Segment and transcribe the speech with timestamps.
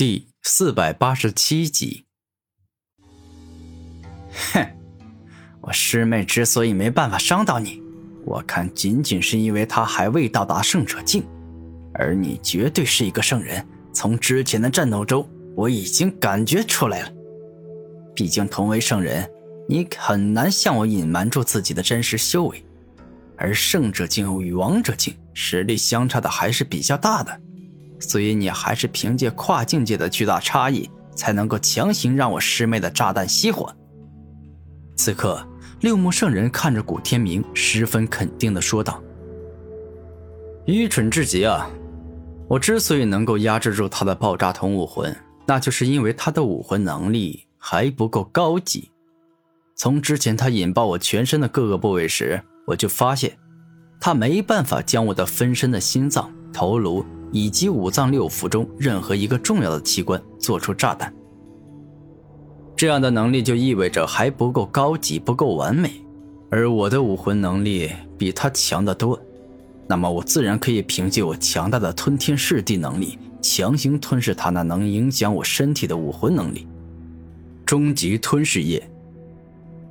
[0.00, 2.06] 第四百八十七集。
[4.50, 4.66] 哼，
[5.60, 7.82] 我师妹之所以没办法伤到你，
[8.24, 11.22] 我看仅仅是因为她还未到达圣者境，
[11.92, 13.62] 而你绝对是一个圣人。
[13.92, 17.12] 从之前的战斗中，我已经感觉出来了。
[18.14, 19.30] 毕竟同为圣人，
[19.68, 22.64] 你很难向我隐瞒住自己的真实修为，
[23.36, 27.38] 而圣者境与王者境实力相差的还是比较大的。
[28.00, 33.72] 所以你还是凭借跨境界的巨大差异，才能够强行让我师妹的炸弹熄火。
[34.96, 35.46] 此刻，
[35.80, 39.02] 六目圣人看着古天明，十分肯定的说道
[40.66, 41.70] ：“愚蠢至极啊！
[42.48, 45.14] 我之所以能够压制住他的爆炸瞳武魂，
[45.46, 48.90] 那就是因为他的武魂能力还不够高级。
[49.76, 53.38] 从之前他引爆我全身的各个部位时，我就发现，
[54.00, 61.12] 他没办法将我的分身的心脏、头颅。”以及五脏六腑中任何一个重要的器官做出炸弹，
[62.76, 65.92] 这样的能力就意味着还不够高级，不够完美。
[66.50, 69.20] 而我的武魂能力比他强得多，
[69.86, 76.66] 那么我自然可以凭借我强大的吞天噬地能力，强行吞噬他那能影响我身体的武魂能力。
[77.64, 78.82] 终极吞噬液。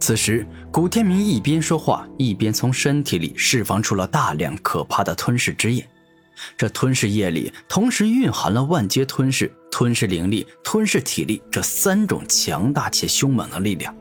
[0.00, 5.86] 此时，古天明一边说话，一边从身体里释放出了大量可怕的吞噬之液。
[6.56, 13.94] 这吞噬液里同时蕴含了万阶吞噬、吞噬灵力、吞噬体力这三种强大且凶猛的力量。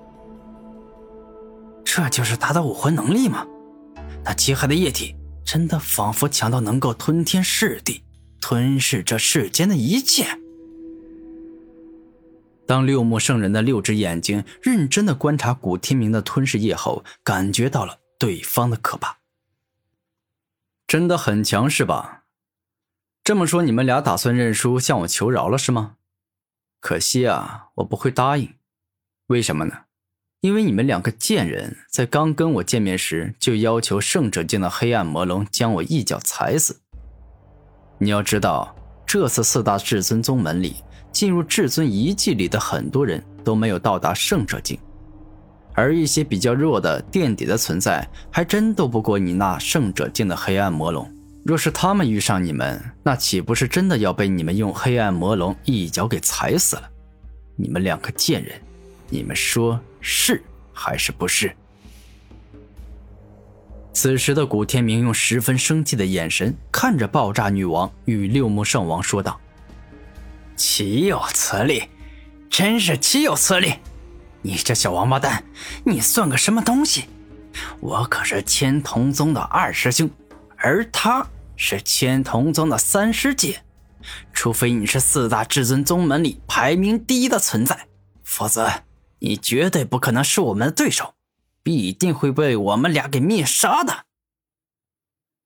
[1.83, 3.45] 这就是他的武魂能力吗？
[4.23, 8.03] 那极黑的液体真的仿佛强到能够吞天噬地，
[8.41, 10.25] 吞噬这世间的一切。
[12.67, 19.19] 当六目圣人的六只眼睛认真的观察古天明的吞噬液后，感觉到了对方的可怕。
[20.87, 22.23] 真的很强是吧？
[23.25, 25.95] 这么说，你们俩打算认输，向我求饶了是吗？
[26.79, 28.53] 可惜啊，我不会答应。
[29.29, 29.73] 为什么呢？
[30.41, 36.79] 因为你们两个贱人在刚跟我见面时就要求圣者境的黑暗魔龙将我一脚踩死。
[37.97, 38.75] 你要知道，
[39.07, 40.75] 这次四大至尊宗门里
[41.11, 44.77] 进入至尊遗迹里的很多人都没有到达圣者境，
[45.73, 51.11] 而一些比较弱的垫底的存在，还真斗不过你那圣者境的黑暗魔龙。
[51.45, 56.89] 若是他们遇上你们，那岂不是真的要被你们用黑暗魔龙一脚给踩死了？
[57.55, 58.59] 你们两个贱人，
[59.11, 60.41] 你们说是
[60.73, 61.55] 还是不是？
[63.93, 69.39] 此时的古天明用十分生气的眼神看着爆炸女王与六目圣王说道
[70.57, 71.83] ：“岂有此理！
[72.49, 73.75] 真是岂有此理！
[74.41, 75.43] 你这小王八蛋，
[75.83, 77.05] 你算个什么东西？
[77.79, 80.09] 我可是千瞳宗的二师兄，
[80.57, 81.23] 而他……”
[81.55, 83.63] 是千瞳宗的三师姐，
[84.33, 87.87] 除非你是四大至尊宗门里排名第一的存在，
[88.23, 88.83] 否则
[89.19, 91.15] 你绝对不可能是我们的对手，
[91.63, 94.05] 必定会被我们俩给灭杀的。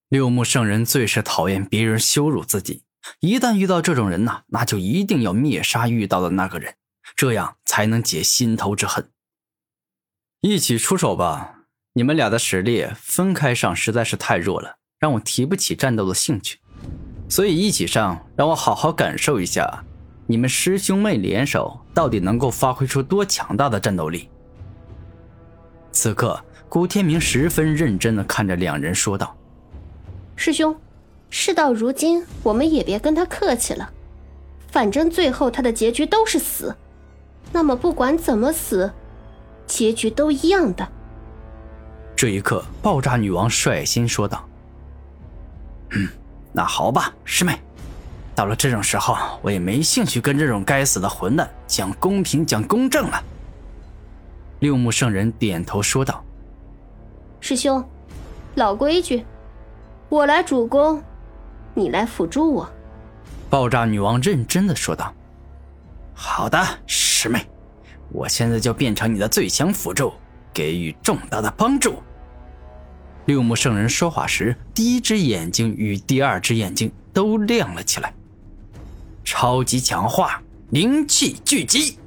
[0.10, 2.84] 六目圣人最是讨厌别人羞辱自己，
[3.20, 6.76] 一旦遇到这种人呐，那就一定要灭杀遇到的那个人，
[7.16, 9.12] 这样才能解心头之恨。
[10.42, 14.79] 一起出手吧，你们俩的实力分开上实在是太弱了。
[15.00, 16.60] 让我提不起战斗的兴趣，
[17.30, 19.82] 所以一起上，让我好好感受一下，
[20.28, 24.28] 你们师兄妹联手到底能够发挥出多强大的战斗力。
[25.94, 26.38] 此刻，
[26.68, 29.34] 古天明十分认真的看着两人说道
[30.36, 30.76] ：“师兄，
[31.30, 33.90] 事到如今，我们也别跟他客气了，
[34.68, 36.76] 反正最后他的结局都是死，
[37.54, 38.92] 那么不管怎么死，
[39.66, 40.86] 结局都一样的。”
[42.18, 44.46] 这一刻，爆炸女王率先说道。
[45.92, 46.08] 嗯，
[46.52, 47.60] 那好吧，师妹，
[48.36, 53.24] 到了这种时候，我也没兴趣跟这种该死的混蛋讲公平、讲公正了。
[54.60, 56.24] 六目圣人点头说道
[57.40, 57.84] ：“师兄，
[58.56, 59.26] 老规矩，
[60.10, 61.02] 我来主攻，
[61.74, 62.70] 你来辅助我。”
[63.50, 65.14] 爆炸女王认真的说道
[66.14, 67.48] ：“好的，师妹，
[68.12, 70.14] 我现在就变成你的最强辅助，
[70.54, 72.04] 给予重大的帮助。”
[73.30, 78.12] 六目圣人说话时，第一只眼睛与第二只眼睛都亮了起来。
[79.24, 80.42] 超级强化，
[80.72, 82.00] 灵气聚集。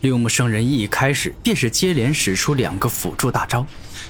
[0.00, 3.66] 六目圣人一开始便是接连使出两个辅助大招，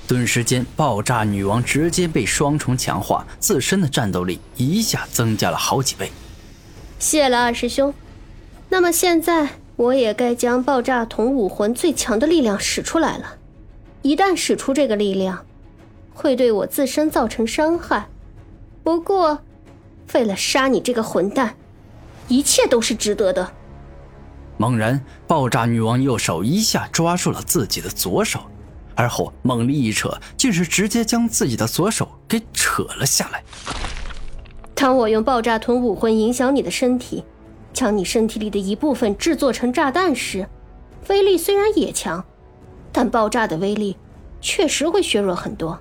[0.07, 6.13] 顿时间，爆炸女王直接被双重强化，自身的战斗力一下增加了好几倍。
[7.01, 7.93] 谢了二师兄。
[8.69, 13.39] 那么现在，我也该将爆炸瞳武魂最强的力量使出来了。
[14.03, 15.45] 一旦使出这个力量，
[16.15, 18.09] 会对我自身造成伤害，
[18.83, 19.41] 不过，
[20.15, 21.57] 为了杀你这个混蛋，
[22.29, 23.53] 一切都是值得的。
[24.59, 28.41] 猛然，爆炸女王右手一下抓住了自己的左手，
[28.95, 33.43] 而后猛力一扯，竟是直接将自己的左手给扯了下来。
[34.75, 37.25] 当我用爆炸臀武魂影响你的身体，
[37.73, 40.47] 将你身体里的一部分制作成炸弹时，
[41.09, 42.23] 威力虽然也强，
[42.93, 43.97] 但爆炸的威力
[44.41, 45.81] 确实会削弱很多。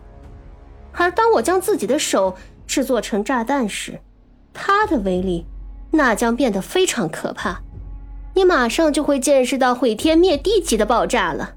[0.94, 2.36] 而当我将自己的手
[2.68, 4.00] 制作成炸弹时，
[4.54, 5.46] 它的威力
[5.92, 7.62] 那将变得非常可怕。
[8.34, 11.56] 你马上就会见识到毁天灭地级的爆炸了。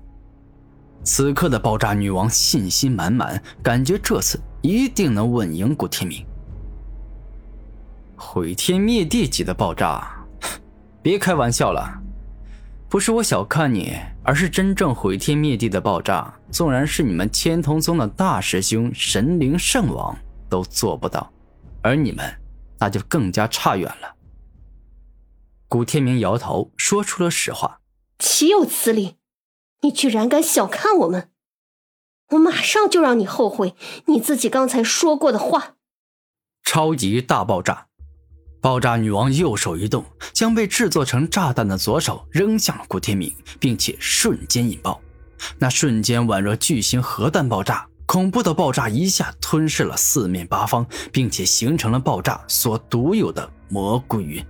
[1.05, 6.25] 此刻的爆炸女王信心满满，感觉这次一定能稳赢古天明。
[8.17, 10.25] 毁天灭地级的爆炸，
[11.03, 12.01] 别开玩笑了！
[12.89, 20.17] 不是我小看你，而是真正毁天灭地的爆炸，纵然是你们千瞳宗的大师兄神灵圣王
[20.49, 21.33] 都做不到，
[21.83, 22.33] 而你们
[22.79, 24.15] 那就更加差远了。
[25.67, 27.81] 古天明摇头，说出了实话
[28.21, 29.17] ：“岂有此理！
[29.83, 31.31] 你居然敢小看我们！
[32.31, 33.75] 我马上就让你后悔
[34.07, 35.75] 你自己刚才说过的话！”
[36.63, 37.89] 超级大爆炸！
[38.61, 45.01] 爆炸女王右手一动，将被制作成炸弹的左手扔向了古天明，并且瞬间引爆。
[45.59, 54.45] 那瞬间宛若巨型核弹爆炸，恐怖的爆炸一下吞噬了四面八方，并且形成了爆炸所独有的蘑菇云。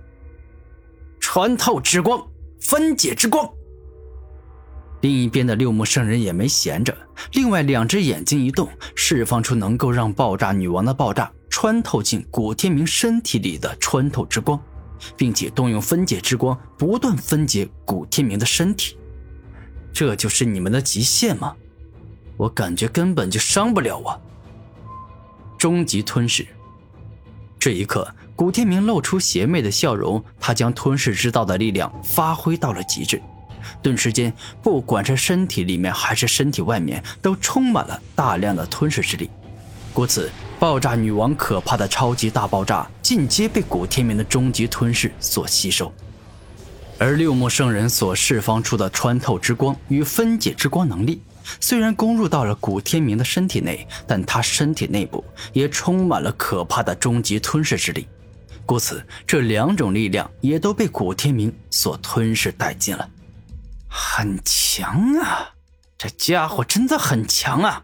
[1.19, 2.25] 穿透之光，
[2.59, 3.49] 分解之光。
[5.01, 6.95] 另一边的六目圣人也没闲着，
[7.33, 11.31] 另外两只眼睛一动，释放出能够让爆炸女王的爆炸。
[11.47, 14.59] 穿透进古天明身体里的穿透之光，
[15.15, 18.97] 并且动用分解之光不断分解古天明的身体，
[19.95, 21.55] 这就是你们的极限吗？
[22.35, 24.21] 我感觉根本就伤不了我。
[25.57, 26.45] 终极吞噬。
[27.57, 33.21] 这一刻，古天明露出邪魅的笑容，他将吞噬之道的力量发挥到了极致，
[33.81, 39.29] 顿时间，不管是身体里面还是身体外面，都充满了大量的吞噬之力。
[39.93, 45.89] 故此，爆炸女王可怕的超级大爆炸尽皆被古天明的终极吞噬所吸收，
[46.97, 51.21] 而六目圣人所释放出的穿透之光与分解之光能力，
[51.59, 58.07] 虽然攻入到了古天明的身体内，但他身体内部也充满了可怕的终极吞噬之力，
[58.65, 63.09] 故此这两种力量也都被古天明所吞噬殆尽了。
[63.89, 65.49] 很强啊，
[65.97, 67.83] 这家伙真的很强啊！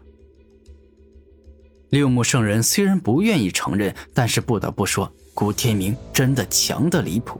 [1.90, 7.38] 六目圣人虽然不愿意承认，但是不得不说，古天明真的强的离谱。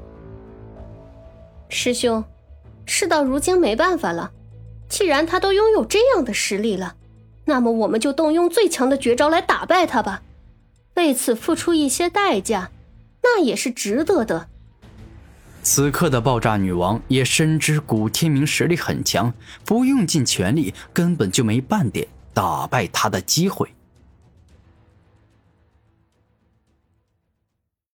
[1.75, 2.23] 师兄，
[2.85, 4.31] 事到如今没办法了，
[4.91, 6.97] 既然他都拥有这样的实力了，
[7.47, 10.23] 那么我们就动用最强的绝招来打败他吧。
[10.97, 12.71] 为此付出一些代价，
[13.23, 14.49] 那也是值得的。
[15.63, 19.33] 此刻的爆炸女王也深知古天明实力很强，
[19.65, 23.71] 不用尽全力，根本就没半点打败他的机会。